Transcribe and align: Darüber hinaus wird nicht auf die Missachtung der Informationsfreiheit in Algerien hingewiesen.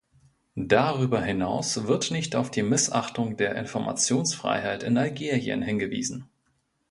Darüber 0.55 1.21
hinaus 1.21 1.83
wird 1.85 2.09
nicht 2.09 2.35
auf 2.35 2.49
die 2.49 2.63
Missachtung 2.63 3.37
der 3.37 3.55
Informationsfreiheit 3.55 4.81
in 4.81 4.97
Algerien 4.97 5.61
hingewiesen. 5.61 6.27